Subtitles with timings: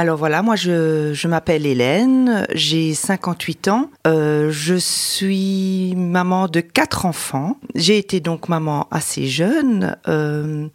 [0.00, 6.60] Alors voilà, moi je, je m'appelle Hélène, j'ai 58 ans, euh, je suis maman de
[6.60, 7.58] quatre enfants.
[7.74, 9.98] J'ai été donc maman assez jeune.
[10.08, 10.68] Euh,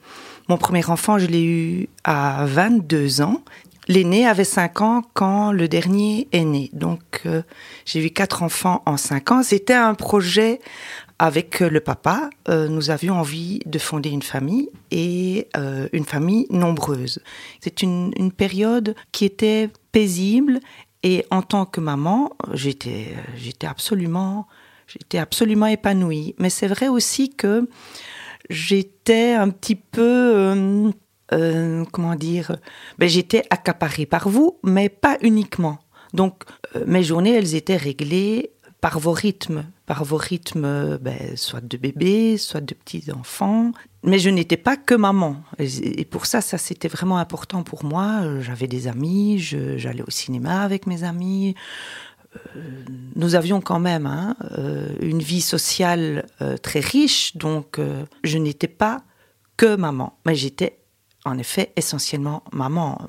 [0.48, 3.42] mon premier enfant, je l'ai eu à 22 ans.
[3.88, 6.70] L'aîné avait 5 ans quand le dernier est né.
[6.74, 7.42] Donc euh,
[7.86, 9.42] j'ai eu quatre enfants en 5 ans.
[9.42, 10.60] C'était un projet
[11.18, 16.46] avec le papa, euh, nous avions envie de fonder une famille et euh, une famille
[16.50, 17.20] nombreuse.
[17.62, 20.60] C'est une, période qui était paisible
[21.04, 23.14] et en tant que maman, j'étais,
[23.64, 24.48] absolument,
[24.88, 26.36] j'étais absolument épanouie.
[26.40, 27.70] Mais c'est vrai aussi que
[28.50, 30.92] j'étais un petit peu, euh,
[31.32, 32.58] euh comment dire,
[32.98, 35.80] ben, j'étais accaparée par vous, mais pas uniquement.
[36.14, 36.44] Donc
[36.76, 38.52] euh, mes journées, elles étaient réglées
[38.82, 43.72] par vos rythmes, par vos rythmes, ben, soit de bébés, soit de petits enfants.
[44.04, 45.38] Mais je n'étais pas que maman.
[45.60, 48.40] Et pour ça, ça c'était vraiment important pour moi.
[48.42, 51.56] J'avais des amis, j'allais au cinéma avec mes amis.
[52.56, 52.60] Euh,
[53.16, 57.80] nous avions quand même hein, euh, une vie sociale euh, très riche, donc
[58.24, 59.04] je n'étais pas
[59.58, 60.80] que maman, mais j'étais
[61.24, 63.08] en effet essentiellement maman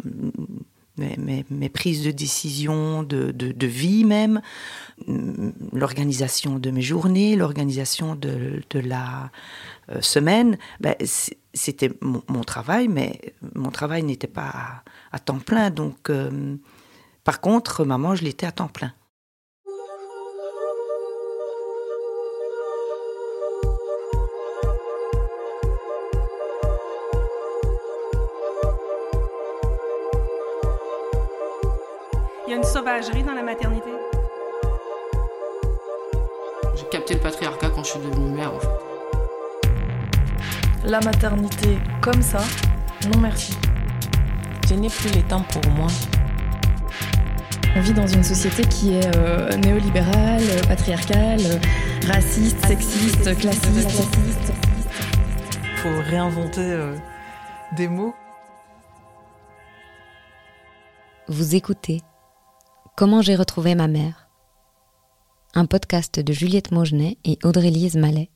[0.98, 4.40] mes, prises de décision, de, de, vie même,
[5.06, 9.30] mm, l'organisation de mes journées, l'organisation de, de, la
[9.90, 10.94] euh, semaine, ben,
[11.54, 15.70] c'était mon, travail, mais mon travail n'était pas à, à, temps plein.
[15.70, 16.56] Donc, euh,
[17.24, 18.92] par contre, maman, je l'étais à temps plein.
[32.86, 33.90] Sauvagerie dans la maternité?
[36.76, 38.68] J'ai capté le patriarcat quand je suis devenue mère, en fait.
[40.84, 42.38] La maternité comme ça,
[43.10, 43.56] non merci.
[44.68, 45.88] Je n'ai plus le temps pour moi.
[47.74, 51.40] On vit dans une société qui est euh, néolibérale, patriarcale,
[52.06, 54.12] raciste, sexiste, classiste.
[55.62, 56.94] Il faut réinventer euh,
[57.76, 58.14] des mots.
[61.28, 62.00] Vous écoutez
[62.96, 64.26] Comment j'ai retrouvé ma mère?
[65.52, 68.30] Un podcast de Juliette Maugenet et Audrey-Lise Mallet.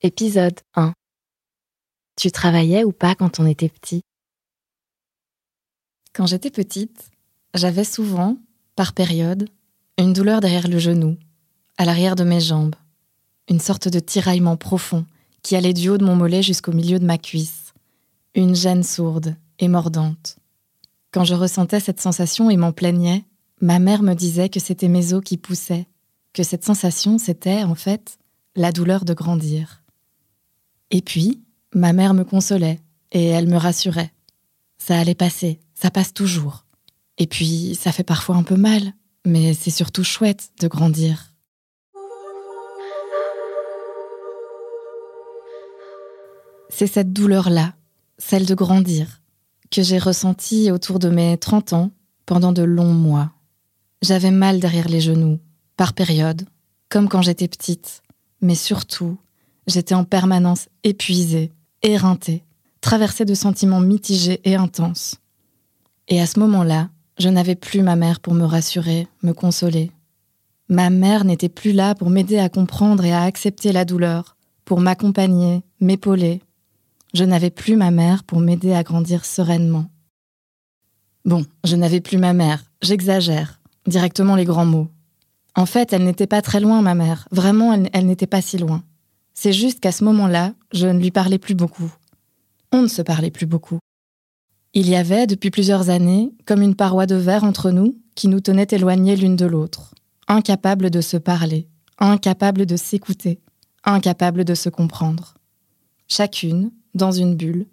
[0.00, 0.94] Épisode 1
[2.16, 4.00] Tu travaillais ou pas quand on était petit?
[6.14, 7.10] Quand j'étais petite,
[7.52, 8.38] j'avais souvent,
[8.74, 9.50] par période,
[9.98, 11.18] une douleur derrière le genou,
[11.76, 12.74] à l'arrière de mes jambes,
[13.50, 15.04] une sorte de tiraillement profond
[15.42, 17.74] qui allait du haut de mon mollet jusqu'au milieu de ma cuisse,
[18.34, 20.38] une gêne sourde et mordante.
[21.10, 23.24] Quand je ressentais cette sensation et m'en plaignais,
[23.60, 25.86] ma mère me disait que c'était mes os qui poussaient,
[26.34, 28.18] que cette sensation, c'était, en fait,
[28.54, 29.82] la douleur de grandir.
[30.90, 31.42] Et puis,
[31.74, 32.80] ma mère me consolait,
[33.12, 34.12] et elle me rassurait.
[34.76, 36.66] Ça allait passer, ça passe toujours.
[37.16, 38.92] Et puis, ça fait parfois un peu mal,
[39.24, 41.34] mais c'est surtout chouette de grandir.
[46.68, 47.74] C'est cette douleur-là,
[48.18, 49.17] celle de grandir,
[49.70, 51.90] que j'ai ressenti autour de mes 30 ans
[52.26, 53.30] pendant de longs mois.
[54.02, 55.38] J'avais mal derrière les genoux,
[55.76, 56.46] par période,
[56.88, 58.02] comme quand j'étais petite,
[58.40, 59.18] mais surtout,
[59.66, 61.52] j'étais en permanence épuisée,
[61.82, 62.44] éreintée,
[62.80, 65.16] traversée de sentiments mitigés et intenses.
[66.08, 69.90] Et à ce moment-là, je n'avais plus ma mère pour me rassurer, me consoler.
[70.68, 74.80] Ma mère n'était plus là pour m'aider à comprendre et à accepter la douleur, pour
[74.80, 76.42] m'accompagner, m'épauler,
[77.14, 79.86] je n'avais plus ma mère pour m'aider à grandir sereinement.
[81.24, 84.88] Bon, je n'avais plus ma mère, j'exagère, directement les grands mots.
[85.54, 88.82] En fait, elle n'était pas très loin, ma mère, vraiment, elle, n'était pas si loin.
[89.34, 91.92] C'est juste qu'à ce moment-là, je ne lui parlais plus beaucoup.
[92.72, 93.78] On ne se parlait plus beaucoup.
[94.74, 98.40] Il y avait, depuis plusieurs années, comme une paroi de verre entre nous qui nous
[98.40, 99.94] tenait éloignés l'une de l'autre,
[100.28, 103.40] incapables de se parler, incapables de s'écouter,
[103.84, 105.34] incapables de se comprendre.
[106.06, 107.66] Chacune, dans une bulle,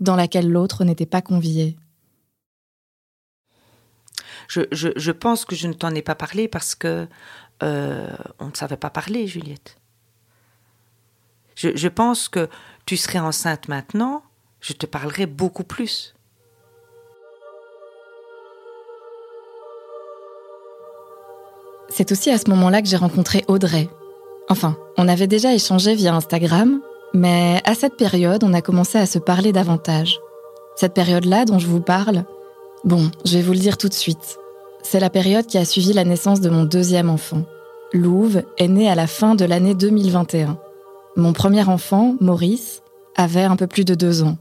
[0.00, 1.76] dans laquelle l'autre n'était pas convié.
[4.48, 7.08] Je, je, je, pense que je ne t'en ai pas parlé parce que
[7.62, 9.78] euh, on ne savait pas parler, Juliette.
[11.54, 12.48] Je, je pense que
[12.84, 14.22] tu serais enceinte maintenant,
[14.60, 16.14] je te parlerai beaucoup plus.
[21.88, 23.88] C'est aussi à ce moment-là que j'ai rencontré Audrey.
[24.48, 26.80] Enfin, on avait déjà échangé via Instagram,
[27.14, 30.20] mais à cette période, on a commencé à se parler davantage.
[30.76, 32.24] Cette période-là dont je vous parle,
[32.82, 34.38] bon, je vais vous le dire tout de suite.
[34.82, 37.42] C'est la période qui a suivi la naissance de mon deuxième enfant.
[37.92, 40.58] Louve est né à la fin de l'année 2021.
[41.16, 42.82] Mon premier enfant, Maurice,
[43.14, 44.36] avait un peu plus de deux ans.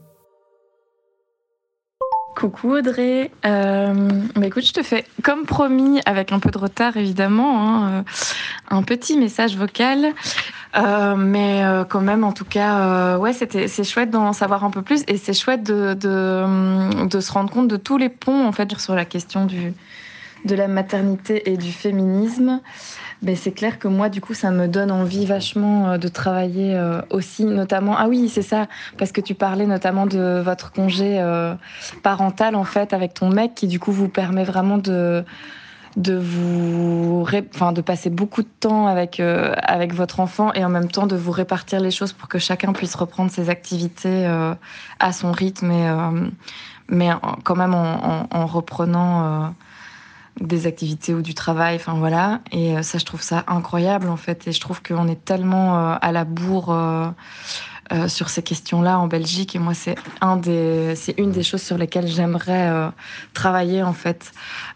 [2.35, 3.31] Coucou Audrey.
[3.45, 3.93] Euh,
[4.35, 8.01] bah écoute, je te fais comme promis, avec un peu de retard évidemment, hein, euh,
[8.69, 10.13] un petit message vocal.
[10.75, 15.03] Euh, mais quand même, en tout cas, ouais, c'est chouette d'en savoir un peu plus
[15.07, 18.79] et c'est chouette de, de, de se rendre compte de tous les ponts en fait
[18.79, 19.73] sur la question du
[20.45, 22.59] de la maternité et du féminisme.
[23.23, 26.75] Ben, c'est clair que moi, du coup, ça me donne envie vachement euh, de travailler
[26.75, 27.95] euh, aussi, notamment.
[27.97, 28.67] Ah oui, c'est ça,
[28.97, 31.55] parce que tu parlais notamment de votre congé euh,
[32.03, 35.23] parental, en fait, avec ton mec, qui du coup vous permet vraiment de
[35.95, 37.23] de vous
[37.53, 41.05] enfin de passer beaucoup de temps avec euh, avec votre enfant et en même temps
[41.05, 44.25] de vous répartir les choses pour que chacun puisse reprendre ses activités
[44.99, 45.95] à son rythme et
[46.89, 47.11] mais
[47.43, 49.53] quand même en, en, en reprenant
[50.39, 52.41] des activités ou du travail, enfin voilà.
[52.51, 54.47] Et ça, je trouve ça incroyable en fait.
[54.47, 56.73] Et je trouve qu'on est tellement à la bourre
[57.91, 59.57] euh, sur ces questions-là en Belgique.
[59.57, 62.89] Et moi, c'est un des, c'est une des choses sur lesquelles j'aimerais euh,
[63.33, 64.31] travailler en fait.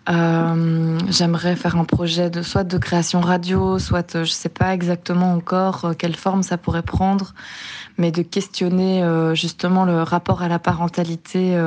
[0.10, 5.34] Euh, j'aimerais faire un projet de soit de création radio, soit je sais pas exactement
[5.34, 7.34] encore quelle forme ça pourrait prendre,
[7.98, 9.04] mais de questionner
[9.34, 11.58] justement le rapport à la parentalité.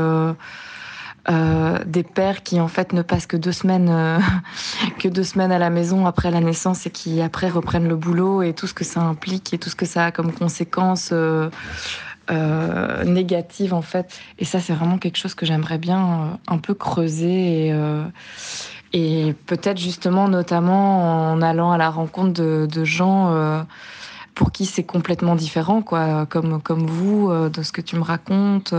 [1.29, 4.19] Euh, des pères qui en fait ne passent que deux semaines euh,
[4.99, 8.41] que deux semaines à la maison après la naissance et qui après reprennent le boulot
[8.41, 11.51] et tout ce que ça implique et tout ce que ça a comme conséquences euh,
[12.31, 14.19] euh négatives en fait.
[14.39, 17.75] Et ça c'est vraiment quelque chose que j'aimerais bien un peu creuser et,
[18.95, 23.67] et peut-être justement notamment en allant à la rencontre de, de gens
[24.35, 28.75] pour qui c'est complètement différent quoi comme comme vous de ce que tu me racontes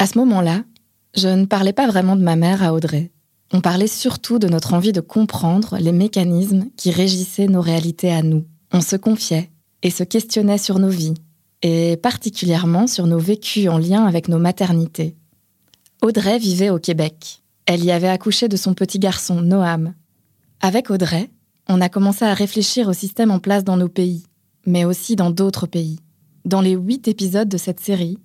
[0.00, 0.62] À ce moment-là,
[1.16, 3.10] je ne parlais pas vraiment de ma mère à Audrey.
[3.52, 8.22] On parlait surtout de notre envie de comprendre les mécanismes qui régissaient nos réalités à
[8.22, 8.44] nous.
[8.72, 9.50] On se confiait
[9.82, 11.14] et se questionnait sur nos vies,
[11.62, 15.16] et particulièrement sur nos vécus en lien avec nos maternités.
[16.00, 17.42] Audrey vivait au Québec.
[17.66, 19.94] Elle y avait accouché de son petit garçon, Noam.
[20.60, 21.28] Avec Audrey,
[21.68, 24.22] on a commencé à réfléchir au système en place dans nos pays,
[24.64, 25.98] mais aussi dans d'autres pays.
[26.44, 28.18] Dans les huit épisodes de cette série,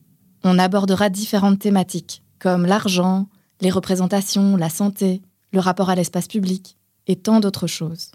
[0.43, 3.27] on abordera différentes thématiques, comme l'argent,
[3.61, 8.11] les représentations, la santé, le rapport à l'espace public, et tant d'autres choses.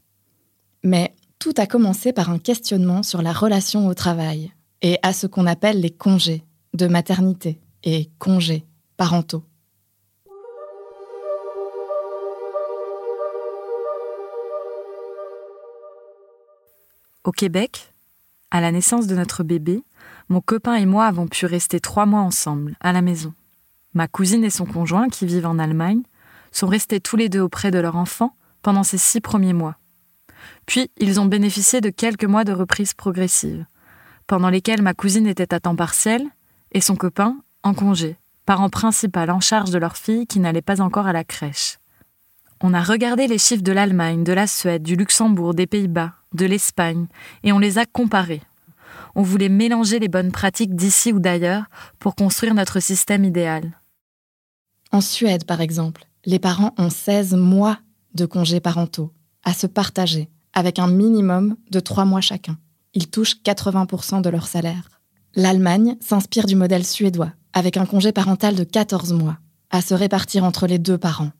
[0.85, 4.53] Mais tout a commencé par un questionnement sur la relation au travail,
[4.83, 6.45] et à ce qu'on appelle les congés
[6.75, 8.65] de maternité et congés
[8.97, 9.43] parentaux.
[17.25, 17.93] Au Québec,
[18.51, 19.83] à la naissance de notre bébé,
[20.29, 23.33] mon copain et moi avons pu rester trois mois ensemble, à la maison.
[23.95, 26.03] Ma cousine et son conjoint, qui vivent en Allemagne,
[26.53, 29.77] sont restés tous les deux auprès de leur enfant pendant ces six premiers mois.
[30.67, 33.65] Puis, ils ont bénéficié de quelques mois de reprise progressive,
[34.27, 36.27] pendant lesquels ma cousine était à temps partiel
[36.73, 40.81] et son copain en congé, parent principal en charge de leur fille qui n'allait pas
[40.81, 41.79] encore à la crèche.
[42.61, 46.45] On a regardé les chiffres de l'Allemagne, de la Suède, du Luxembourg, des Pays-Bas, de
[46.45, 47.07] l'Espagne,
[47.45, 48.43] et on les a comparés
[49.15, 51.65] on voulait mélanger les bonnes pratiques d'ici ou d'ailleurs
[51.99, 53.79] pour construire notre système idéal.
[54.93, 57.79] En Suède, par exemple, les parents ont 16 mois
[58.15, 59.13] de congés parentaux
[59.45, 62.59] à se partager, avec un minimum de 3 mois chacun.
[62.95, 64.89] Ils touchent 80% de leur salaire.
[65.35, 69.39] L'Allemagne s'inspire du modèle suédois, avec un congé parental de 14 mois,
[69.71, 71.31] à se répartir entre les deux parents.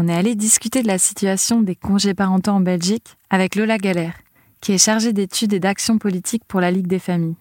[0.00, 4.14] On est allé discuter de la situation des congés parentaux en Belgique avec Lola Galère,
[4.62, 7.36] qui est chargée d'études et d'actions politiques pour la Ligue des familles.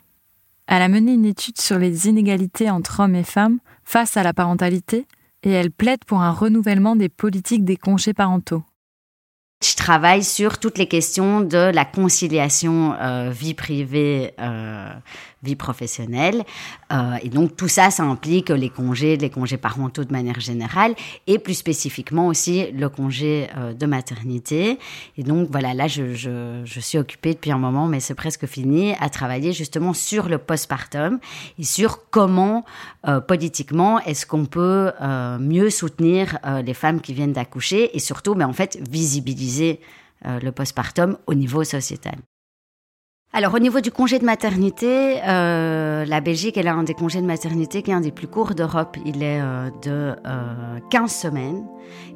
[0.67, 4.33] Elle a mené une étude sur les inégalités entre hommes et femmes face à la
[4.33, 5.07] parentalité
[5.43, 8.63] et elle plaide pour un renouvellement des politiques des congés parentaux.
[9.61, 14.89] Je travaille sur toutes les questions de la conciliation euh, vie privée, euh,
[15.43, 16.45] vie professionnelle.
[16.93, 20.95] Euh, et donc tout ça, ça implique les congés, les congés parentaux de manière générale,
[21.27, 24.79] et plus spécifiquement aussi le congé de maternité.
[25.17, 28.93] Et donc voilà, là, je, je, suis occupée depuis un moment, mais c'est presque fini,
[29.01, 31.19] à travailler justement sur le postpartum
[31.57, 32.63] et sur comment
[33.27, 34.91] politiquement est-ce qu'on peut
[35.39, 39.48] mieux soutenir les femmes qui viennent d'accoucher et surtout, mais en fait, visibiliser
[40.25, 42.17] euh, le postpartum au niveau sociétal.
[43.31, 47.21] Alors au niveau du congé de maternité, euh, la Belgique elle a un des congés
[47.21, 48.97] de maternité qui est un des plus courts d'Europe.
[49.05, 51.63] Il est euh, de euh, 15 semaines.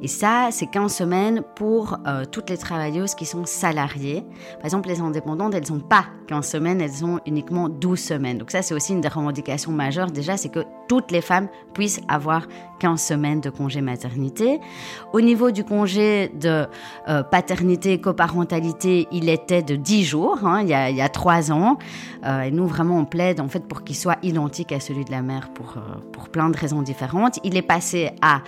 [0.02, 4.24] Et ça, c'est 15 semaines pour euh, toutes les travailleuses qui sont salariées.
[4.56, 8.38] Par exemple, les indépendantes, elles n'ont pas 15 semaines, elles ont uniquement 12 semaines.
[8.38, 12.00] Donc ça, c'est aussi une des revendications majeures déjà, c'est que toutes les femmes puissent
[12.08, 12.46] avoir
[12.80, 14.60] 15 semaines de congé maternité.
[15.12, 16.66] Au niveau du congé de
[17.30, 21.78] paternité, coparentalité, il était de 10 jours, hein, il y a 3 ans.
[22.24, 25.10] Euh, et nous, vraiment, on plaide en fait pour qu'il soit identique à celui de
[25.10, 25.80] la mère pour, euh,
[26.12, 27.38] pour plein de raisons différentes.
[27.44, 28.42] Il est passé à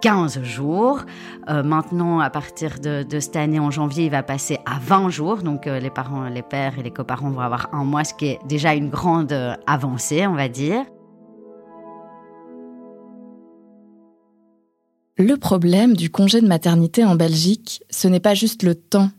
[0.00, 1.00] 15 jours.
[1.48, 5.38] Euh, maintenant, à partir de, cette année, en janvier, il va passer à 20 jours.
[5.38, 8.38] Donc, les parents, les pères et les coparents vont avoir un mois, ce qui est
[8.46, 9.32] déjà une grande
[9.66, 10.84] avancée, on va dire.
[15.20, 19.10] Le problème du congé de maternité en Belgique, ce n'est pas juste le temps,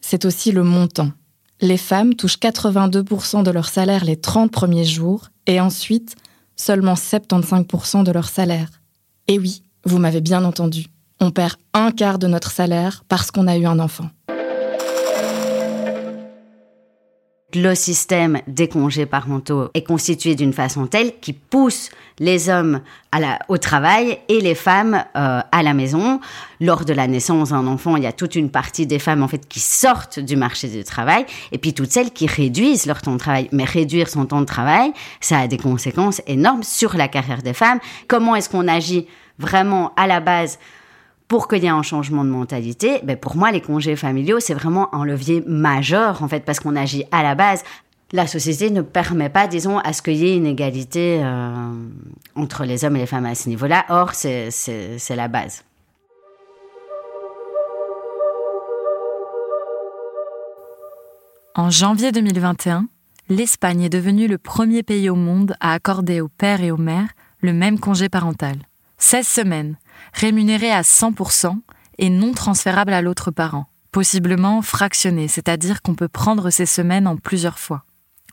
[0.00, 1.10] c'est aussi le montant.
[1.60, 6.14] Les femmes touchent 82% de leur salaire les 30 premiers jours et ensuite
[6.54, 8.68] seulement 75% de leur salaire.
[9.26, 10.86] Et oui, vous m'avez bien entendu.
[11.20, 14.08] On perd un quart de notre salaire parce qu'on a eu un enfant.
[17.54, 21.88] Le système des congés parentaux est constitué d'une façon telle qui pousse
[22.18, 26.20] les hommes à la, au travail et les femmes euh, à la maison.
[26.60, 29.28] Lors de la naissance d'un enfant, il y a toute une partie des femmes en
[29.28, 33.14] fait qui sortent du marché du travail et puis toutes celles qui réduisent leur temps
[33.14, 33.48] de travail.
[33.50, 37.54] Mais réduire son temps de travail, ça a des conséquences énormes sur la carrière des
[37.54, 37.78] femmes.
[38.08, 39.06] Comment est-ce qu'on agit
[39.38, 40.58] vraiment à la base
[41.28, 44.54] pour qu'il y ait un changement de mentalité, ben pour moi, les congés familiaux, c'est
[44.54, 47.62] vraiment un levier majeur, en fait, parce qu'on agit à la base.
[48.12, 51.70] La société ne permet pas, disons, à ce qu'il y ait une égalité euh,
[52.34, 53.84] entre les hommes et les femmes à ce niveau-là.
[53.90, 54.48] Or, c'est
[55.10, 55.62] la base.
[61.54, 62.86] En janvier 2021,
[63.28, 67.10] l'Espagne est devenue le premier pays au monde à accorder aux pères et aux mères
[67.42, 68.56] le même congé parental.
[68.98, 69.76] 16 semaines,
[70.12, 71.56] rémunéré à 100%
[71.98, 77.16] et non transférable à l'autre parent, possiblement fractionné, c'est-à-dire qu'on peut prendre ces semaines en
[77.16, 77.84] plusieurs fois.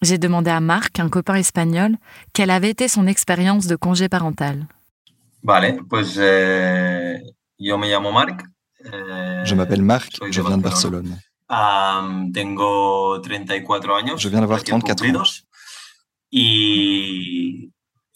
[0.01, 1.95] J'ai demandé à Marc, un copain espagnol,
[2.33, 4.67] quelle avait été son expérience de congé parental.
[5.43, 7.21] Vale, pues eh,
[7.59, 8.41] yo me llamo Marc.
[8.83, 11.19] Eh, je m'appelle Marc, je viens de Barcelone.
[11.47, 14.17] Um, tengo 34 años.
[14.17, 15.23] Je viens d'avoir 34 ans.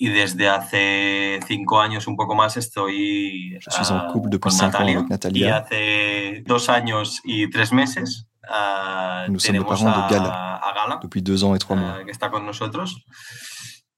[0.02, 4.74] Y desde hace cinco años, un poco más, estoy Je suis en couple depuis 5
[4.76, 5.58] ans avec y Natalia.
[5.58, 11.22] hace dos años y tres meses ah, Nous sommes parents de Gala a Gala, depuis
[11.22, 11.98] 2 ans et 3 mois.
[12.00, 12.96] ah, que está con nosotros.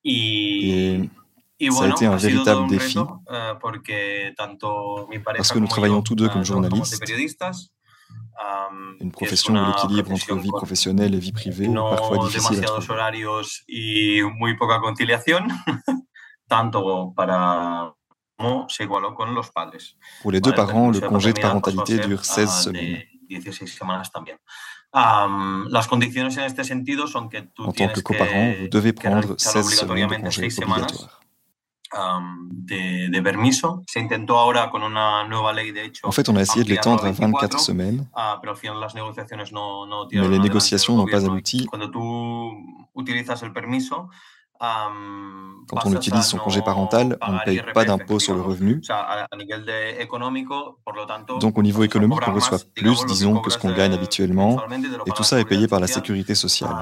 [0.03, 0.71] Y,
[1.59, 5.37] Et y ça a été un véritable un défi reto, ah, porque tanto mi pareja
[5.41, 7.05] parce que nous travaillons yo, tous deux comme journalistes,
[8.99, 12.39] une que es profession où l'équilibre entre vie professionnelle et vie privée est parfois difficile
[12.39, 12.93] à demasiados trouver.
[12.93, 15.47] horarios y muy poca conciliación,
[16.47, 17.93] tanto para
[18.37, 19.97] como se igualó con los padres.
[20.21, 23.05] Pour les deux parents, le congé de parentalité dure 16 ah, semaines.
[23.27, 24.37] de 16 semanas también.
[24.91, 28.93] Am, las condiciones en este sentido son que tú En tant que coparent, vous devez
[28.93, 31.20] prendre realizar 16 semaines de congé obligatoire.
[32.49, 33.83] De, de permiso.
[33.87, 36.69] Se intentó ahora con una nueva ley, de hecho, En fait, on a essayé de
[36.69, 40.39] l'étendre à 24 24, semaines, ah, pero al final las negociaciones no, no mais les
[40.39, 41.65] négociations n'ont pas abouti.
[41.65, 42.51] Cuando tú
[42.95, 44.09] utilizas el permiso,
[44.59, 48.81] am, Quand on utilise son congé parental, on ne paye pas d'impôt sur le revenu.
[51.39, 54.61] Donc au niveau économique, on reçoit plus, disons, que ce qu'on gagne eh, habituellement,
[55.05, 56.75] et tout ça est payé par la sécurité sociale.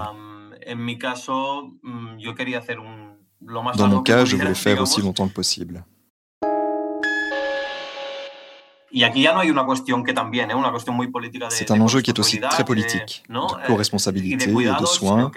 [0.71, 3.08] En caso, mm, yo quería hacer un,
[3.41, 5.83] Dans mon cas, je voulais faire aussi longtemps que possible.
[5.83, 5.83] ¿eh?
[11.49, 15.31] C'est un enjeu qui est aussi très de- politique, de Eh, co-responsabilité et de soins.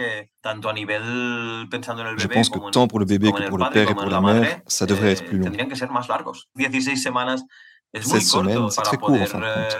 [2.16, 4.60] Je pense que tant pour le bébé que pour le père et pour la mère,
[4.66, 5.44] ça devrait eh, être plus long.
[5.44, 6.48] tendrían que ser más largos.
[6.56, 7.44] 16 semanas
[7.92, 9.76] es 16 muy corto semaines, c'est très court en fin de compte.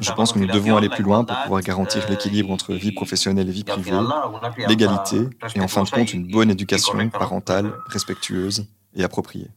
[0.00, 2.92] Je pense que nous devons aller plus loin pour pouvoir garantir eh, l'équilibre entre vie
[2.92, 3.98] professionnelle et vie privée,
[4.68, 9.48] l'égalité et en fin de compte une bonne éducation parentale, Eh, respectueuse et appropriée.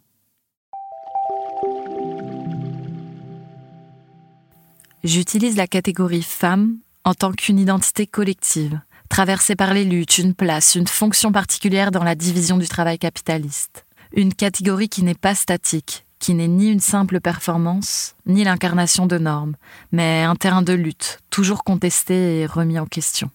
[5.04, 10.76] J'utilise la catégorie femme en tant qu'une identité collective, traversée par les luttes, une place,
[10.76, 13.86] une fonction particulière dans la division du travail capitaliste.
[14.14, 19.18] Une catégorie qui n'est pas statique, qui n'est ni une simple performance, ni l'incarnation de
[19.18, 19.56] normes,
[19.92, 23.30] mais un terrain de lutte, toujours contesté et remis en question.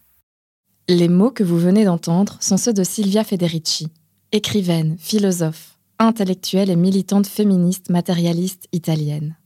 [0.88, 3.88] Les mots que vous venez d'entendre sont ceux de Silvia Federici,
[4.32, 9.36] écrivaine, philosophe, intellectuelle et militante féministe matérialiste italienne.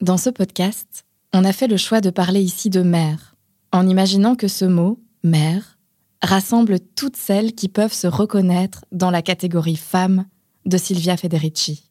[0.00, 3.36] Dans ce podcast, on a fait le choix de parler ici de mère,
[3.72, 5.78] en imaginant que ce mot, mère,
[6.22, 10.26] rassemble toutes celles qui peuvent se reconnaître dans la catégorie femme
[10.64, 11.87] de Silvia Federici.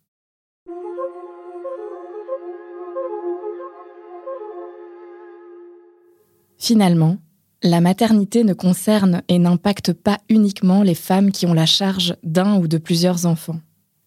[6.57, 7.17] Finalement,
[7.63, 12.57] la maternité ne concerne et n'impacte pas uniquement les femmes qui ont la charge d'un
[12.57, 13.59] ou de plusieurs enfants.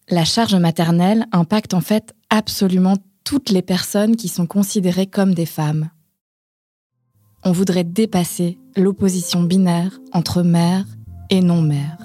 [0.09, 5.45] La charge maternelle impacte en fait absolument toutes les personnes qui sont considérées comme des
[5.45, 5.89] femmes.
[7.43, 10.85] On voudrait dépasser l'opposition binaire entre mère
[11.29, 11.97] et non-mère.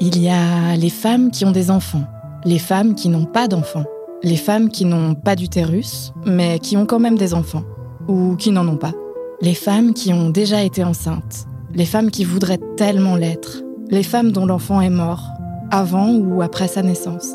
[0.00, 2.06] Il y a les femmes qui ont des enfants,
[2.44, 3.84] les femmes qui n'ont pas d'enfants,
[4.22, 7.64] les femmes qui n'ont pas d'utérus, mais qui ont quand même des enfants,
[8.08, 8.94] ou qui n'en ont pas,
[9.42, 14.30] les femmes qui ont déjà été enceintes, les femmes qui voudraient tellement l'être, les femmes
[14.30, 15.26] dont l'enfant est mort,
[15.72, 17.34] avant ou après sa naissance,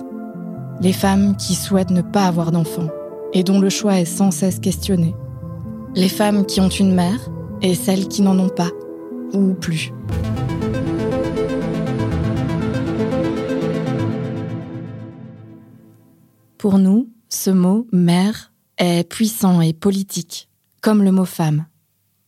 [0.80, 2.88] les femmes qui souhaitent ne pas avoir d'enfants
[3.34, 5.14] et dont le choix est sans cesse questionné,
[5.96, 7.30] les femmes qui ont une mère
[7.62, 8.72] et celles qui n'en ont pas
[9.34, 9.92] ou plus.
[16.58, 20.48] Pour nous, ce mot mère est puissant et politique,
[20.82, 21.66] comme le mot femme.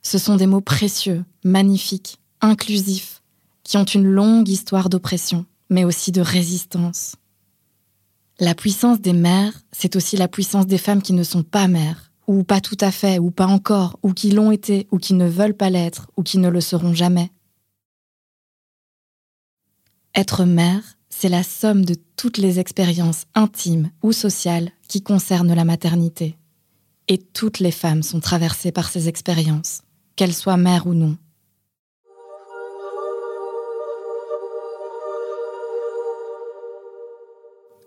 [0.01, 3.21] Ce sont des mots précieux, magnifiques, inclusifs,
[3.63, 7.15] qui ont une longue histoire d'oppression, mais aussi de résistance.
[8.39, 12.11] La puissance des mères, c'est aussi la puissance des femmes qui ne sont pas mères,
[12.27, 15.27] ou pas tout à fait, ou pas encore, ou qui l'ont été, ou qui ne
[15.27, 17.31] veulent pas l'être, ou qui ne le seront jamais.
[20.15, 25.65] Être mère, c'est la somme de toutes les expériences intimes ou sociales qui concernent la
[25.65, 26.37] maternité.
[27.07, 29.81] Et toutes les femmes sont traversées par ces expériences,
[30.19, 31.15] qu'elles soient mères ou non.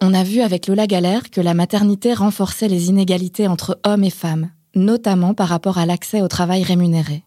[0.00, 4.08] On a vu avec Lola Galère que la maternité renforçait les inégalités entre hommes et
[4.08, 7.22] femmes, notamment par rapport à l'accès au travail rémunéré.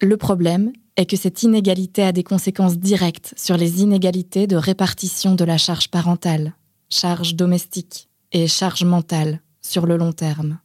[0.00, 5.34] Le problème est que cette inégalité a des conséquences directes sur les inégalités de répartition
[5.34, 6.54] de la charge parentale,
[6.90, 10.60] charge domestique et charge mentale sur le long terme.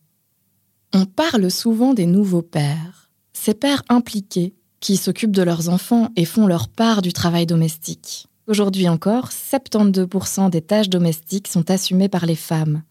[0.94, 3.03] On parle souvent des nouveaux pères,
[3.44, 8.28] ces pères impliqués qui s'occupent de leurs enfants et font leur part du travail domestique.
[8.48, 12.84] Aujourd'hui encore, 72% des tâches domestiques sont assumées par les femmes.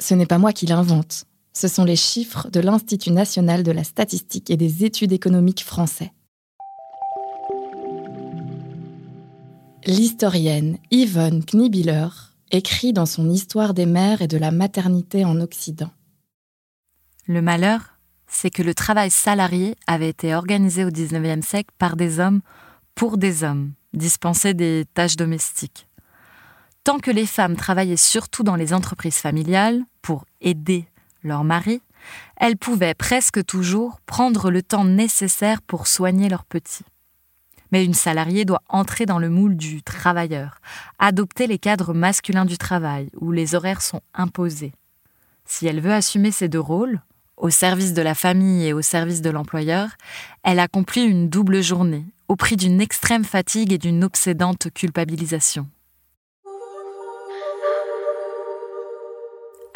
[0.00, 3.84] Ce n'est pas moi qui l'invente, ce sont les chiffres de l'Institut national de la
[3.84, 6.12] statistique et des études économiques français.
[9.86, 12.08] L'historienne Yvonne Knibiller
[12.50, 15.90] écrit dans son Histoire des mères et de la maternité en Occident.
[17.28, 17.93] Le malheur,
[18.34, 22.40] c'est que le travail salarié avait été organisé au XIXe siècle par des hommes
[22.94, 25.88] pour des hommes dispenser des tâches domestiques.
[26.82, 30.86] Tant que les femmes travaillaient surtout dans les entreprises familiales pour aider
[31.22, 31.80] leur mari,
[32.36, 36.84] elles pouvaient presque toujours prendre le temps nécessaire pour soigner leurs petits.
[37.72, 40.60] Mais une salariée doit entrer dans le moule du travailleur,
[40.98, 44.74] adopter les cadres masculins du travail, où les horaires sont imposés.
[45.46, 47.00] Si elle veut assumer ces deux rôles,
[47.36, 49.90] au service de la famille et au service de l'employeur,
[50.42, 55.68] elle accomplit une double journée, au prix d'une extrême fatigue et d'une obsédante culpabilisation.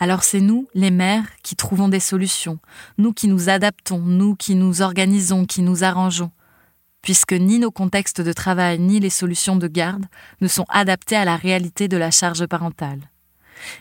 [0.00, 2.60] Alors c'est nous, les mères, qui trouvons des solutions,
[2.98, 6.30] nous qui nous adaptons, nous qui nous organisons, qui nous arrangeons,
[7.02, 10.06] puisque ni nos contextes de travail ni les solutions de garde
[10.40, 13.00] ne sont adaptés à la réalité de la charge parentale.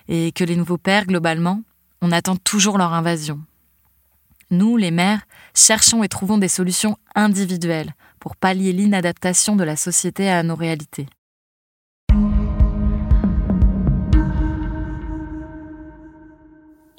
[0.07, 1.61] Et que les nouveaux pères, globalement,
[2.01, 3.39] on attend toujours leur invasion.
[4.49, 5.21] Nous, les mères,
[5.53, 11.07] cherchons et trouvons des solutions individuelles, pour pallier l'inadaptation de la société à nos réalités.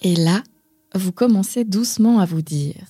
[0.00, 0.42] Et là,
[0.94, 2.84] vous commencez doucement à vous dire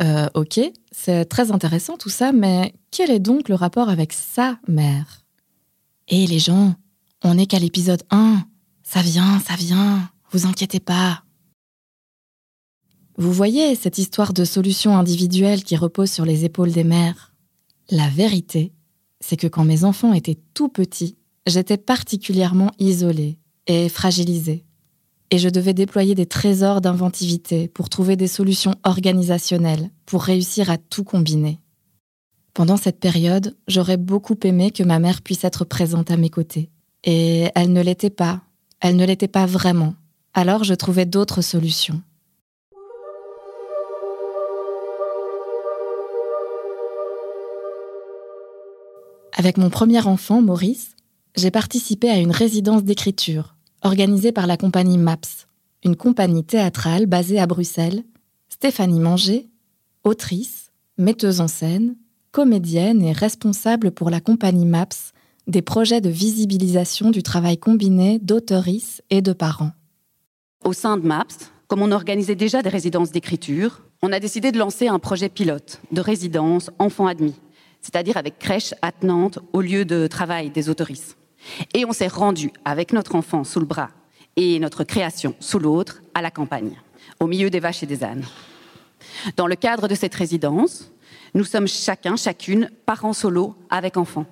[0.00, 0.60] euh, Ok,
[0.92, 5.22] c'est très intéressant tout ça, mais quel est donc le rapport avec sa mère?
[6.08, 6.74] Et les gens,
[7.24, 8.46] on n'est qu'à l'épisode 1.
[8.84, 11.25] Ça vient, ça vient, vous inquiétez pas.
[13.18, 17.32] Vous voyez cette histoire de solution individuelle qui repose sur les épaules des mères
[17.90, 18.72] la vérité,
[19.20, 24.64] c'est que quand mes enfants étaient tout petits, j'étais particulièrement isolée et fragilisée.
[25.30, 30.78] Et je devais déployer des trésors d'inventivité pour trouver des solutions organisationnelles, pour réussir à
[30.78, 31.60] tout combiner.
[32.54, 36.70] Pendant cette période, j'aurais beaucoup aimé que ma mère puisse être présente à mes côtés.
[37.04, 38.42] Et elle ne l'était pas,
[38.80, 39.94] elle ne l'était pas vraiment.
[40.32, 42.02] Alors je trouvais d'autres solutions.
[49.38, 50.96] Avec mon premier enfant, Maurice,
[51.36, 55.46] j'ai participé à une résidence d'écriture organisée par la compagnie MAPS,
[55.84, 58.02] une compagnie théâtrale basée à Bruxelles.
[58.48, 59.50] Stéphanie Manger,
[60.04, 61.96] autrice, metteuse en scène,
[62.32, 65.12] comédienne et responsable pour la compagnie MAPS
[65.46, 69.72] des projets de visibilisation du travail combiné d'auteuristes et de parents.
[70.64, 74.58] Au sein de MAPS, comme on organisait déjà des résidences d'écriture, on a décidé de
[74.58, 77.34] lancer un projet pilote de résidence enfants admis,
[77.86, 81.16] c'est-à-dire avec crèche attenante au lieu de travail des autoristes.
[81.72, 83.90] Et on s'est rendu avec notre enfant sous le bras
[84.34, 86.80] et notre création sous l'autre à la campagne,
[87.20, 88.24] au milieu des vaches et des ânes.
[89.36, 90.90] Dans le cadre de cette résidence,
[91.32, 94.26] nous sommes chacun, chacune, parents solo avec enfants.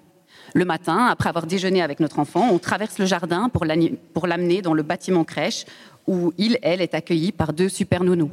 [0.52, 4.74] Le matin, après avoir déjeuné avec notre enfant, on traverse le jardin pour l'amener dans
[4.74, 5.64] le bâtiment crèche
[6.08, 8.32] où il, elle, est accueilli par deux super nounous.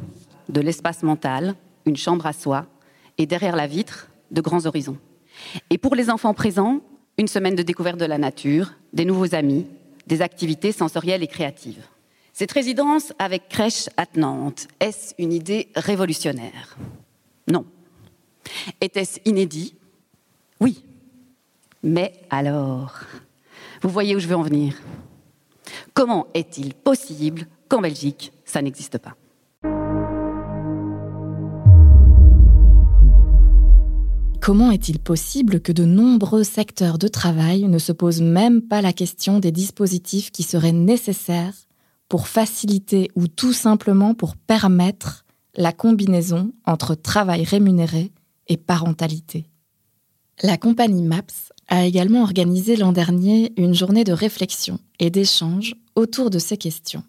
[0.50, 1.54] De l'espace mental,
[1.86, 2.66] une chambre à soi,
[3.20, 4.98] et derrière la vitre, de grands horizons.
[5.70, 6.82] Et pour les enfants présents,
[7.18, 9.68] une semaine de découverte de la nature, des nouveaux amis,
[10.08, 11.84] des activités sensorielles et créatives.
[12.34, 16.78] Cette résidence avec crèche attenante, est-ce une idée révolutionnaire?
[17.48, 17.66] Non.
[18.80, 19.76] Était-ce inédit?
[20.60, 20.84] Oui.
[21.84, 23.02] Mais alors,
[23.82, 24.76] vous voyez où je veux en venir?
[25.94, 29.16] Comment est-il possible qu'en Belgique, ça n'existe pas?
[34.42, 38.92] Comment est-il possible que de nombreux secteurs de travail ne se posent même pas la
[38.92, 41.54] question des dispositifs qui seraient nécessaires
[42.10, 45.26] pour faciliter ou tout simplement pour permettre
[45.56, 48.12] la combinaison entre travail rémunéré
[48.48, 49.46] et parentalité?
[50.42, 56.32] La compagnie MAPS a également organisé l'an dernier une journée de réflexion et d'échange autour
[56.32, 57.04] de ces questions.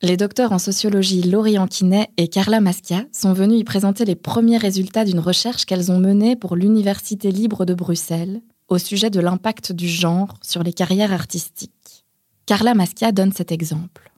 [0.00, 4.56] Les docteurs en sociologie Laurie Anquinet et Carla Mascia sont venus y présenter les premiers
[4.56, 9.72] résultats d'une recherche qu'elles ont menée pour l'Université libre de Bruxelles au sujet de l'impact
[9.72, 12.04] du genre sur les carrières artistiques.
[12.46, 14.12] Carla Mascia donne cet exemple.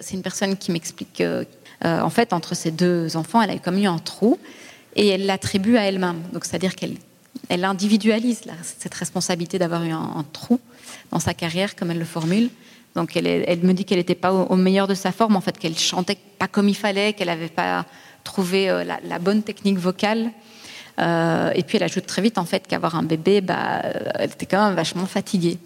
[0.00, 1.46] C'est une personne qui m'explique que,
[1.84, 4.38] euh, en fait, entre ses deux enfants, elle a comme eu un trou
[4.94, 6.22] et elle l'attribue à elle-même.
[6.32, 6.96] Donc, c'est-à-dire qu'elle
[7.50, 10.58] elle individualise cette responsabilité d'avoir eu un, trou
[11.10, 12.50] dans sa carrière, comme elle le formule.
[12.96, 15.78] Donc elle, me dit qu'elle n'était pas au, meilleur de sa forme, en fait, qu'elle
[15.78, 17.84] chantait pas comme il fallait, qu'elle n'avait pas
[18.24, 20.30] trouvé euh, la, bonne technique vocale.
[20.98, 24.30] Euh, et puis elle ajoute très vite en fait qu'avoir un bébé, bah, euh, elle
[24.30, 25.58] était quand même vachement fatiguée.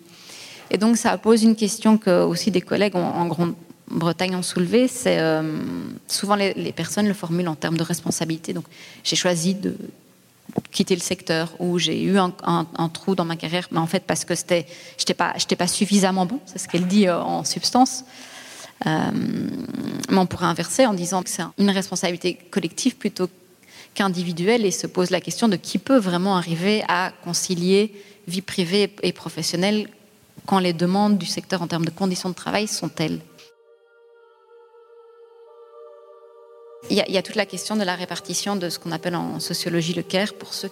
[0.73, 5.19] Et donc ça pose une question que aussi des collègues en Grande-Bretagne ont soulevée, c'est
[6.07, 8.53] souvent les, les, personnes le formulent en termes de responsabilité.
[8.53, 8.65] Donc
[9.03, 9.75] j'ai choisi de,
[10.71, 14.25] quitter le secteur, où j'ai eu un, trou dans ma carrière, mais en fait parce
[14.25, 14.67] que c'était,
[14.99, 18.05] j'étais pas, pas suffisamment bon, c'est ce qu'elle dit euh, en substance.
[18.87, 19.11] Euh,
[20.11, 23.29] mais on pourrait inverser en disant que c'est une responsabilité collective plutôt
[23.95, 27.93] qu'individuelle et se pose la question de qui peut vraiment arriver à concilier
[28.27, 29.89] vie privée et professionnelle
[30.47, 33.21] quand les demandes du secteur en termes de conditions de travail sont telles.
[36.91, 39.95] Il y, a, toute la question de la répartition de ce qu'on appelle en sociologie
[39.95, 40.35] le care.
[40.35, 40.71] Pour ceux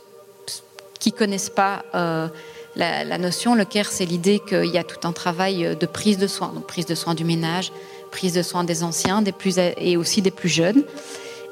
[0.98, 2.26] qui connaissent pas euh,
[2.74, 6.26] la, notion, le care, c'est l'idée qu'il y a tout un travail de prise de
[6.26, 7.70] soins, donc prise de soins du ménage,
[8.11, 10.83] prise de soins des anciens, des plus et aussi des plus jeunes,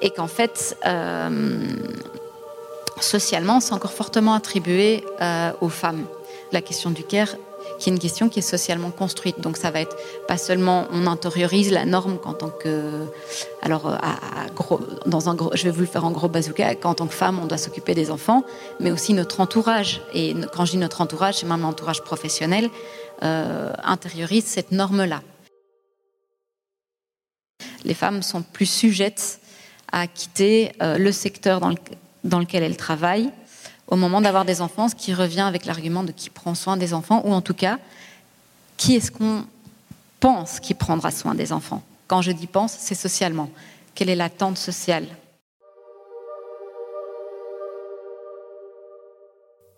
[0.03, 1.61] et qu'en fait, euh,
[3.01, 6.07] socialement, c'est encore fortement attribué euh, aux femmes.
[6.51, 7.37] La question du care
[7.79, 9.41] qui est une question qui est socialement construite.
[9.41, 13.07] Donc ça va être pas seulement on intériorise la norme qu'en tant que
[13.63, 13.97] alors euh,
[15.07, 17.39] dans un gros, je vais vous le faire en gros bazooka qu'en tant que femme
[17.43, 18.45] on doit s'occuper des enfants,
[18.81, 20.01] mais aussi notre entourage.
[20.15, 22.71] Et quand je dis notre entourage, c'est même l'entourage professionnel
[23.23, 25.23] euh, intériorise cette norme là.
[27.85, 29.41] Les femmes sont plus sujettes
[29.93, 31.73] à quitter euh, le secteur dans,
[32.25, 33.31] dans lequel elles travaillent
[33.89, 36.93] au moment d'avoir des enfants, ce qui revient avec l'argument de qui prend soin des
[36.93, 37.79] enfants, ou en tout cas,
[38.77, 39.45] qui est-ce qu'on
[40.21, 41.83] pense qui prendra soin des enfants?
[42.09, 43.51] Quand je dis pense, c'est socialement.
[43.95, 45.07] Quelle est l'attente sociale?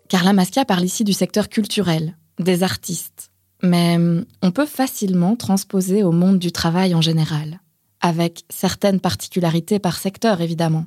[0.09, 3.29] Carla Masca parle ici du secteur culturel, des artistes.
[3.61, 7.59] Mais hum, on peut facilement transposer au monde du travail en général,
[8.01, 10.85] avec certaines particularités par secteur évidemment.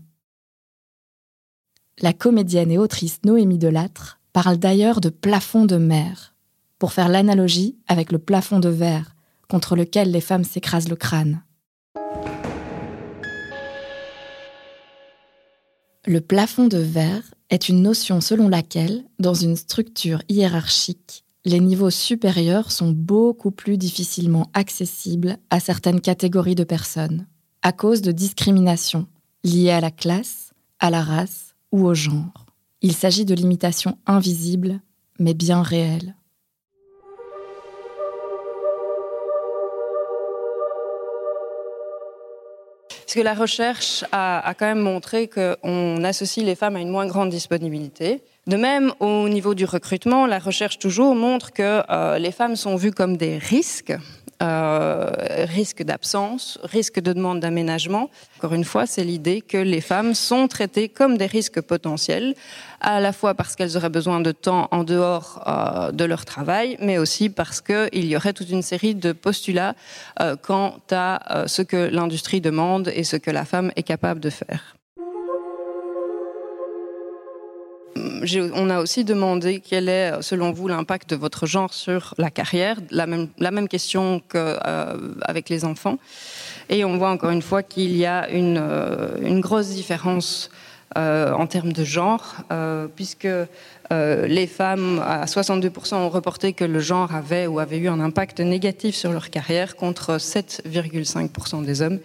[2.00, 6.34] La comédienne et autrice Noémie Delattre parle d'ailleurs de plafond de mer,
[6.78, 9.14] pour faire l'analogie avec le plafond de verre
[9.48, 11.42] contre lequel les femmes s'écrasent le crâne.
[16.06, 21.90] Le plafond de verre est une notion selon laquelle, dans une structure hiérarchique, les niveaux
[21.90, 27.26] supérieurs sont beaucoup plus difficilement accessibles à certaines catégories de personnes,
[27.60, 29.06] à cause de discriminations
[29.44, 32.46] liées à la classe, à la race ou au genre.
[32.82, 34.80] Il s'agit de limitations invisibles,
[35.18, 36.14] mais bien réelles.
[43.12, 47.06] Parce que la recherche a, quand même montré qu'on associe les femmes à une moins
[47.06, 52.32] grande disponibilité, De même, au niveau du recrutement, la recherche toujours montre que euh, les
[52.32, 53.92] femmes sont vues comme des risques,
[54.42, 55.10] euh,
[55.48, 58.10] risque d'absence, risque de demande d'aménagement.
[58.38, 62.34] Encore une fois, c'est l'idée que les femmes sont traitées comme des risques potentiels,
[62.80, 66.76] à la fois parce qu'elles auraient besoin de temps en dehors euh, de leur travail,
[66.80, 69.74] mais aussi parce qu'il y aurait toute une série de postulats
[70.20, 74.30] euh, quant à ce que l'industrie demande et ce que la femme est capable de
[74.30, 74.76] faire.
[78.54, 82.78] On a aussi demandé quel est, selon vous, l'impact de votre genre sur la carrière,
[82.90, 85.98] la même, question qu'avec les enfants.
[86.68, 88.62] Et on voit encore une fois qu'il y a une,
[89.22, 90.50] une grosse différence
[90.98, 96.64] euh, en termes de genre, euh, puisque euh, les femmes, à 62%, ont reporté que
[96.64, 101.80] le genre avait ou avait eu un impact négatif sur leur carrière, contre 7,5% des
[101.80, 101.98] hommes.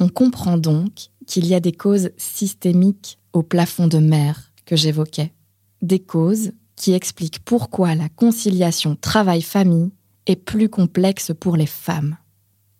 [0.00, 5.32] On comprend donc qu'il y a des causes systémiques au plafond de mer que j'évoquais.
[5.80, 9.92] Des causes qui expliquent pourquoi la conciliation travail-famille
[10.26, 12.16] est plus complexe pour les femmes.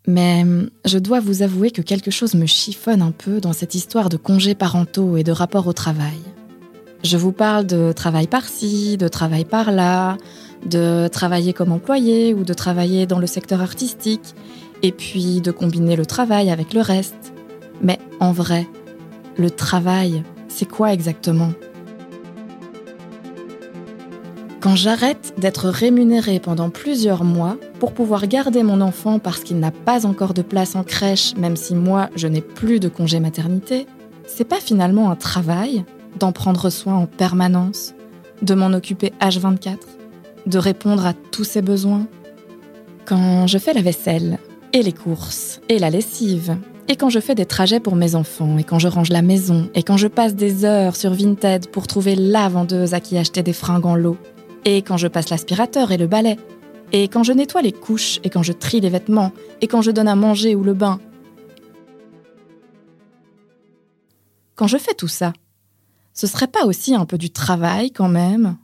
[0.09, 0.45] Mais
[0.85, 4.17] je dois vous avouer que quelque chose me chiffonne un peu dans cette histoire de
[4.17, 6.19] congés parentaux et de rapport au travail.
[7.05, 10.17] Je vous parle de travail par-ci, de travail par-là,
[10.67, 14.35] de travailler comme employé ou de travailler dans le secteur artistique,
[14.83, 17.33] et puis de combiner le travail avec le reste.
[17.81, 18.67] Mais en vrai,
[19.37, 21.53] le travail, c'est quoi exactement?
[24.61, 29.71] Quand j'arrête d'être rémunérée pendant plusieurs mois pour pouvoir garder mon enfant parce qu'il n'a
[29.71, 33.87] pas encore de place en crèche, même si moi je n'ai plus de congé maternité,
[34.27, 35.85] c'est pas finalement un travail
[36.19, 37.95] d'en prendre soin en permanence,
[38.43, 39.79] de m'en occuper H24,
[40.47, 42.07] de répondre à tous ses besoins?
[43.07, 44.39] Quand je fais la vaisselle,
[44.73, 46.57] et les courses, et la lessive,
[46.91, 49.71] et quand je fais des trajets pour mes enfants, et quand je range la maison,
[49.77, 53.45] et quand je passe des heures sur Vinted pour trouver la vendeuse à qui acheter
[53.45, 54.17] des fringues en lot,
[54.65, 56.37] et quand je passe l'aspirateur et le balai,
[56.91, 59.93] et quand je nettoie les couches, et quand je trie les vêtements, et quand je
[59.93, 60.99] donne à manger ou le bain.
[64.57, 65.33] Quand je fais tout ça,
[66.13, 68.57] ce serait pas aussi un peu du travail quand même?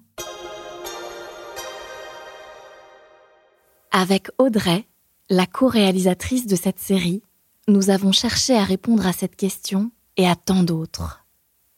[3.93, 4.85] Avec Audrey,
[5.31, 7.23] la co-réalisatrice de cette série,
[7.69, 11.27] nous avons cherché à répondre à cette question et à tant d'autres.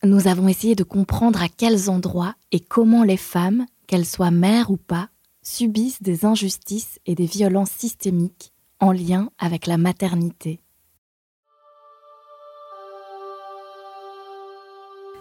[0.05, 4.70] Nous avons essayé de comprendre à quels endroits et comment les femmes qu'elles soient mères
[4.70, 5.09] ou pas,
[5.42, 10.61] subissent des injustices et des violences systémiques en lien avec la maternité.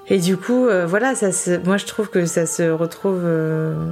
[0.09, 1.29] Et du coup, euh, voilà, ça
[1.65, 3.89] moi je trouve que ça se retrouve euh,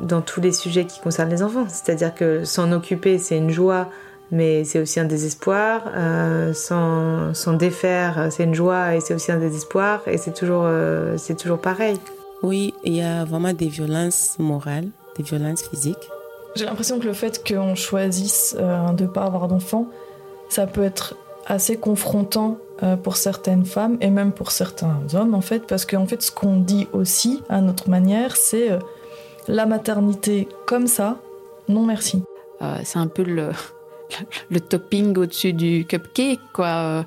[0.00, 1.68] dans tous les sujets qui concernent les enfants.
[1.68, 3.90] C'est-à-dire que s'en occuper, c'est une joie,
[4.30, 5.90] mais c'est aussi un désespoir.
[5.94, 10.02] Euh, s'en défaire, c'est une joie et c'est aussi un désespoir.
[10.06, 10.68] Et c'est toujours,
[11.16, 11.98] c'est toujours pareil.
[12.42, 16.10] Oui, il y a vraiment des violences morales, des violences physiques.
[16.56, 19.88] J'ai l'impression que le fait qu'on choisisse euh, de ne pas avoir d'enfant,
[20.48, 21.14] ça peut être
[21.46, 26.06] assez confrontant euh, pour certaines femmes et même pour certains hommes en fait, parce qu'en
[26.06, 28.78] fait ce qu'on dit aussi à notre manière, c'est euh,
[29.48, 31.18] la maternité comme ça,
[31.68, 32.22] non merci.
[32.84, 33.50] c'est un peu le,
[34.50, 37.04] le topping au-dessus du cupcake, quoi.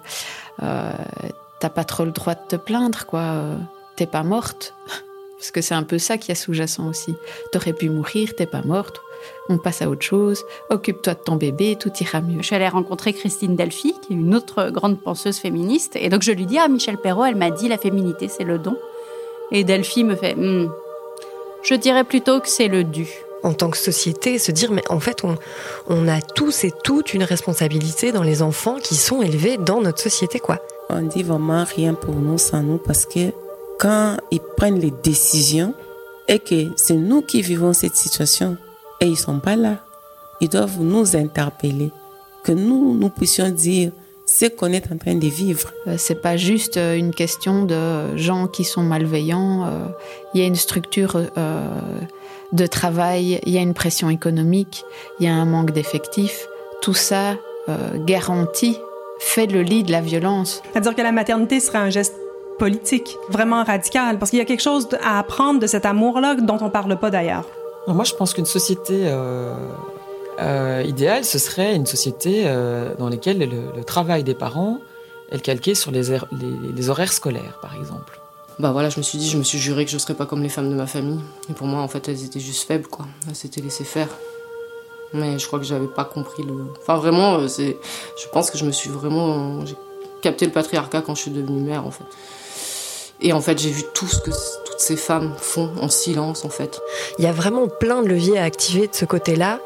[0.60, 3.44] T'as pas trop le droit de te plaindre, quoi.
[3.96, 4.74] T'es pas morte.
[5.38, 7.16] Parce que c'est un peu ça qui est sous-jacent aussi.
[7.54, 9.02] T'aurais pu mourir, t'es pas morte.
[9.48, 10.44] On passe à autre chose.
[10.70, 12.42] Occupe-toi de ton bébé, tout ira mieux.
[12.42, 15.96] Je suis allée rencontrer Christine Delphi, qui est une autre grande penseuse féministe.
[15.96, 18.60] Et donc je lui dis Ah, Michel Perrault, elle m'a dit la féminité, c'est le
[18.60, 18.78] don.
[19.52, 20.70] Et Delphi me fait hmm,
[21.64, 23.08] Je dirais plutôt que c'est le dû
[23.44, 25.38] en tant que société, se dire mais en fait on,
[25.88, 30.00] on a tous et toutes une responsabilité dans les enfants qui sont élevés dans notre
[30.00, 30.60] société quoi.
[30.90, 33.32] On dit vraiment rien pour nous sans nous parce que
[33.80, 35.74] quand ils prennent les décisions
[36.28, 38.58] et que c'est nous qui vivons cette situation
[39.00, 39.78] et ils sont pas là,
[40.42, 41.92] ils doivent nous interpeller,
[42.44, 43.92] que nous, nous puissions dire
[44.26, 45.74] ce qu'on est en train de vivre.
[45.88, 49.66] Euh, c'est pas juste euh, une question de gens qui sont malveillants.
[49.66, 49.88] Euh,
[50.34, 51.18] il y a une structure
[52.52, 54.84] de travail, il y a une pression économique,
[55.20, 56.48] il y a un manque d'effectifs.
[56.82, 57.36] Tout ça
[58.06, 58.80] garantit,
[59.20, 60.64] fait le lit de la violence.
[60.72, 62.16] C'est-à-dire que la maternité serait un geste
[62.60, 66.58] politique, vraiment radical, parce qu'il y a quelque chose à apprendre de cet amour-là dont
[66.62, 67.46] on parle pas d'ailleurs.
[67.88, 69.54] Moi, je pense qu'une société euh,
[70.40, 74.78] euh, idéale, ce serait une société euh, dans laquelle le, travail des parents
[75.32, 76.04] est calqué sur les,
[76.76, 78.19] les, horaires scolaires, par exemple.
[78.60, 80.44] Bah voilà, je me suis dit, je me suis juré que je serais pas comme
[80.44, 81.22] les femmes de ma famille.
[81.50, 83.06] Et pour moi, en fait, elles étaient juste faibles, quoi.
[83.30, 84.10] Elles s'étaient laissées faire.
[85.14, 86.66] Mais je crois que j'avais pas compris le.
[86.82, 87.78] Enfin, vraiment, c'est.
[88.22, 89.64] Je pense que je me suis vraiment
[90.22, 92.04] capté le patriarcat quand je suis devenue mère, en fait.
[93.22, 94.32] Et en fait, j'ai vu tout ce que
[94.66, 96.82] toutes ces femmes font en silence, en fait.
[97.18, 99.60] Il y a vraiment plein de leviers à activer de ce côté-là,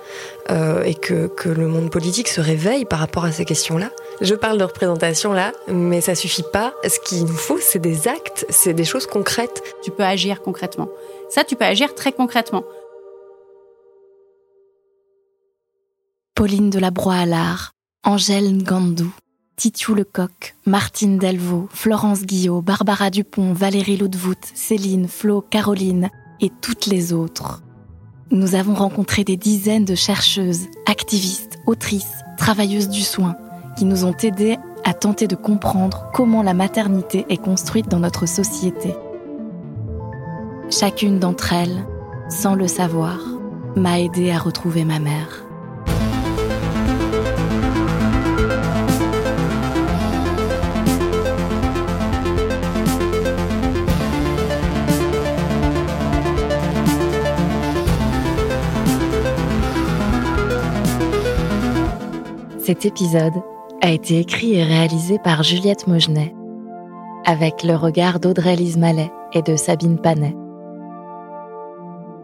[0.51, 3.89] euh, et que, que le monde politique se réveille par rapport à ces questions-là.
[4.21, 6.73] Je parle de représentation là, mais ça suffit pas.
[6.83, 9.63] Ce qu'il nous faut, c'est des actes, c'est des choses concrètes.
[9.83, 10.89] Tu peux agir concrètement.
[11.29, 12.63] Ça, tu peux agir très concrètement.
[16.35, 17.73] Pauline de la Broye-Allard,
[18.03, 19.11] Angèle Ngandou,
[19.55, 26.09] Titiou Lecoq, Martine Delvaux, Florence Guillot, Barbara Dupont, Valérie Loudvout, Céline, Flo, Caroline
[26.41, 27.61] et toutes les autres.
[28.31, 33.35] Nous avons rencontré des dizaines de chercheuses, activistes, autrices, travailleuses du soin
[33.75, 38.25] qui nous ont aidés à tenter de comprendre comment la maternité est construite dans notre
[38.27, 38.95] société.
[40.69, 41.85] Chacune d'entre elles,
[42.29, 43.19] sans le savoir,
[43.75, 45.43] m'a aidé à retrouver ma mère.
[62.65, 63.33] Cet épisode
[63.83, 66.33] a été écrit et réalisé par Juliette Mogenet,
[67.25, 70.37] avec le regard d'Audrey-Lise Mallet et de Sabine Panet.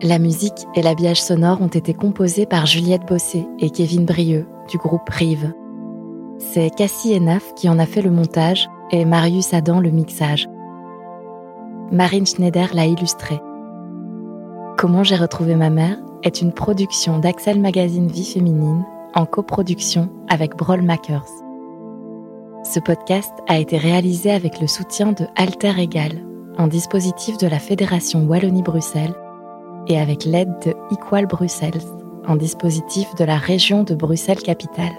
[0.01, 4.77] La musique et l'habillage sonore ont été composés par Juliette Bossé et Kevin Brieux du
[4.77, 5.53] groupe Rive.
[6.37, 10.47] C'est Cassie Enaf qui en a fait le montage et Marius Adam le mixage.
[11.91, 13.37] Marine Schneider l'a illustré.
[14.77, 20.55] Comment j'ai retrouvé ma mère est une production d'Axel Magazine Vie Féminine en coproduction avec
[20.55, 21.27] Broll Makers.
[22.71, 26.23] Ce podcast a été réalisé avec le soutien de Alter Egal,
[26.59, 29.15] un dispositif de la Fédération Wallonie-Bruxelles,
[29.87, 31.81] et avec l'aide de Equal Bruxelles,
[32.27, 34.93] un dispositif de la région de Bruxelles-Capitale.